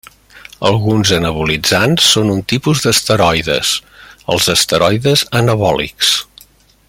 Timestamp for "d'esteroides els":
2.87-4.49